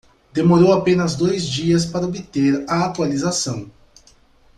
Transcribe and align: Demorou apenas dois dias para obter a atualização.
Demorou 0.33 0.73
apenas 0.73 1.15
dois 1.15 1.43
dias 1.45 1.85
para 1.85 2.07
obter 2.07 2.65
a 2.67 2.85
atualização. 2.87 3.69